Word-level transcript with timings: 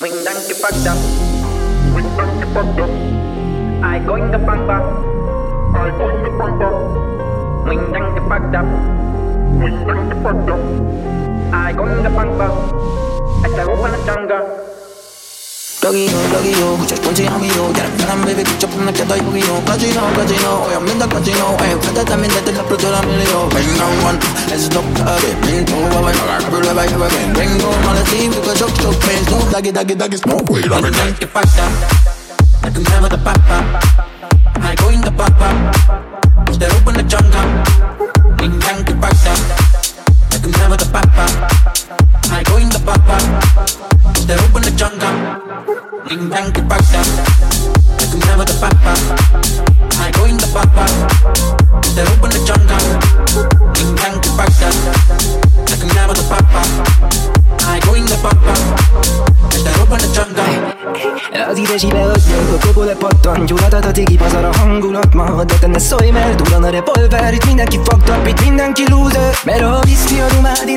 Wing 0.00 0.12
fucked 0.14 0.86
up. 0.86 0.96
Wing 1.94 2.08
fucked 2.54 2.80
up. 2.80 2.88
I 3.84 3.98
going 3.98 4.30
the 4.30 4.38
pampa. 4.38 4.80
I 5.76 5.90
going 5.98 6.22
the 6.22 6.30
pampa. 6.40 6.68
Wing 7.68 7.84
fucked 8.26 8.54
up. 8.56 8.64
Wing 9.60 10.22
fucked 10.22 10.48
up. 10.48 10.60
I 11.52 11.74
going 11.76 12.02
the 12.02 12.08
pampa. 12.08 13.19
여기요 16.29 16.33
여기요 16.35 16.77
무척 16.77 17.01
본지 17.01 17.25
함이요 17.25 17.73
야랑 17.77 17.97
편한 17.97 18.21
베이비 18.25 18.43
붙잡은 18.43 18.85
날짜도 18.85 19.17
여기요 19.17 19.63
까지노 19.65 20.13
까지노 20.13 20.67
오염된다 20.67 21.07
까지노 21.07 21.57
에이 21.63 21.79
파다타민 21.79 22.29
내들 22.29 22.59
앞으로 22.59 22.77
돌아밀려 22.77 23.49
Bring 23.49 23.81
on 23.81 24.05
one 24.05 24.19
let's 24.49 24.65
stop 24.65 24.85
it 24.85 25.41
Bring 25.41 25.65
to 25.65 25.73
a 25.73 26.01
way 26.05 26.13
Couple 26.13 26.61
of 26.61 26.77
vibe 26.77 27.05
again 27.07 27.33
Bring 27.33 27.57
on 27.57 27.85
all 27.85 27.95
the 27.95 28.03
team 28.11 28.31
그거 28.31 28.53
족족 28.53 28.99
pain 29.01 29.23
Snoop 29.25 29.49
doggy 29.49 29.71
doggy 29.71 29.95
doggy 29.97 30.17
smoke 30.17 30.45
weed 30.53 30.69
I'm 30.69 30.85
in 30.85 30.93
the 30.93 31.25
pasta 31.25 31.65
I 32.61 32.69
can 32.69 32.83
never 32.83 33.09
the 33.09 33.17
papa 33.17 33.57
I 34.61 34.75
go 34.75 34.89
in 34.89 35.01
the 35.01 35.09
papa 35.09 35.49
Stay 36.53 36.69
open 36.69 36.93
the 36.93 37.03
jungle 37.09 37.31
Bring 37.33 37.68
idesíve 61.70 62.06
ötjön, 62.06 62.54
a 62.54 62.66
kobole 62.66 62.94
pattan 62.94 63.46
Gyulladhat 63.46 63.84
a 63.84 63.90
tigi 63.90 64.16
pazar 64.16 64.44
a 64.44 64.56
hangulat 64.58 65.14
ma 65.14 65.44
De 65.44 65.54
te 65.60 65.66
ne 65.66 65.78
szólj, 65.78 66.10
mert 66.10 66.42
duran 66.42 66.62
a 66.62 66.70
revolver 66.70 67.32
Itt 67.32 67.46
mindenki 67.46 67.78
fucked 67.84 68.16
up, 68.16 68.40
mindenki 68.40 68.84
loser 68.90 69.34
Mert 69.44 69.62
a 69.62 69.80
viszki 69.84 70.20
a 70.20 70.26
rumádi 70.34 70.74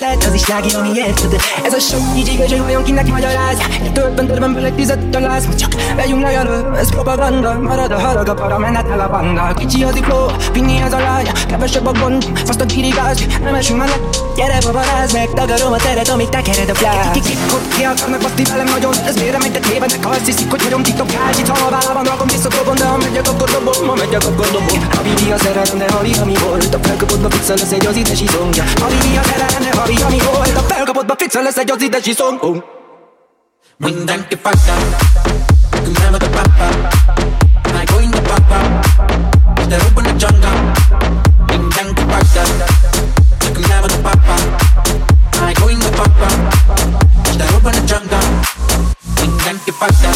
lehet, 0.00 0.24
az 0.24 0.34
is 0.34 0.48
lági, 0.48 0.74
ami 0.74 0.88
érted. 0.94 1.40
Ez 1.64 1.72
a 1.72 1.78
sok 1.78 2.00
így 2.16 2.28
igaz, 2.32 2.48
hogy 2.50 2.62
vajon 2.62 2.82
kinek 2.82 3.06
magyaráz? 3.06 3.58
Egy 3.82 3.92
töltben 3.92 4.26
törben 4.26 4.54
belek 4.54 4.74
tizet 4.74 5.06
találsz 5.06 5.46
Ma 5.46 5.54
csak 5.54 5.72
vegyünk 5.96 6.22
le 6.22 6.28
ez 6.76 6.90
propaganda. 6.90 7.58
Marad 7.58 7.90
a 7.90 7.98
harag, 7.98 8.28
a 8.28 8.34
para, 8.34 8.58
menet 8.58 8.88
el 8.90 9.00
a 9.00 9.08
banda. 9.08 9.54
Kicsi 9.54 9.84
az 9.84 9.96
ikló, 9.96 10.30
vinni 10.52 10.80
ez 10.80 10.92
a 10.92 10.98
lány 10.98 11.26
Kevesebb 11.48 11.86
a 11.86 11.92
gond, 11.92 12.24
faszt 12.44 12.60
a 12.60 12.66
kirigás. 12.66 13.26
Nem 13.42 13.54
esünk 13.54 13.78
már 13.78 13.88
le, 13.88 13.94
gyere 14.36 14.58
babaráz 14.64 15.12
meg. 15.12 15.28
Tagarom 15.34 15.72
a 15.72 15.76
teret, 15.76 16.08
amíg 16.08 16.28
tekered 16.28 16.68
a 16.68 16.74
flász 16.74 17.10
Kikot 17.12 17.68
ki 17.76 17.82
akarnak 17.84 18.20
baszti 18.20 18.42
velem 18.42 18.66
nagyon? 18.66 18.94
Ez 19.06 19.14
miért 19.14 19.38
megy, 19.38 19.50
de 19.50 19.58
tévednek, 19.58 20.04
ha 20.04 20.10
azt 20.10 20.26
hiszik, 20.26 20.50
hogy 20.50 20.62
hagyom 20.62 20.82
titokás 20.82 21.38
Itt 21.38 21.48
ha 21.48 21.66
a 21.66 21.70
vállában 21.70 22.04
rakom, 22.04 22.26
visszakobom, 22.26 22.74
de 22.74 22.84
ha 22.84 22.96
megyek, 22.96 23.28
akkor 23.28 23.50
dobom. 23.50 23.86
Ma 23.86 23.94
megyek, 23.94 24.24
akkor 24.26 24.46
dobom. 24.46 24.78
A 24.98 25.02
vidi 25.02 25.30
a 25.30 25.38
szerelem, 25.38 25.78
de 25.78 25.86
havi, 25.92 26.12
ami 26.22 26.34
volt. 26.44 26.74
A 26.74 26.78
felkapodba 26.82 27.30
fixa 27.30 27.54
lesz 27.54 27.72
egy 27.72 27.86
az 27.86 27.96
idesi 27.96 28.26
szongja 28.26 28.64
A 28.86 28.88
vidi 28.88 29.16
a 29.16 29.22
szerelem, 29.22 29.47
de 29.88 30.02
havi, 30.02 30.14
ami 30.14 30.20
volt 30.24 30.56
A 30.56 30.60
felkapodba 30.60 31.14
fixa 31.18 31.42
lesz 31.42 31.56
egy 31.56 31.70
az 31.70 31.82
idesi 31.82 32.12
szong 32.12 32.42
oh. 32.42 32.56
Mindenki 33.76 34.36
fakta 34.42 34.74
never 36.00 36.18
the 36.18 36.28
papa 36.28 36.66
I 37.82 37.84
go 37.84 37.98
in 37.98 38.10
the 38.10 38.20
papa 38.20 38.80
They 39.68 39.78
open 39.78 40.04
the 40.04 40.14
jungle. 40.18 40.72
Mindenki 41.46 42.02
fakta 42.08 42.42
never 43.68 43.90
the 43.90 43.98
papa 44.02 44.34
I 45.50 45.52
go 45.60 45.68
in 45.68 45.78
the 45.78 45.90
papa 45.90 46.28
They 47.36 47.48
open 47.56 47.72
the 47.72 47.82
jungle. 47.86 48.18
Mindenki 49.20 49.70
fakta 49.78 50.10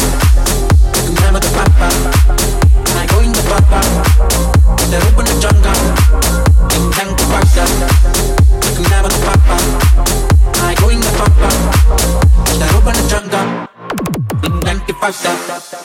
passar. 15.03 15.82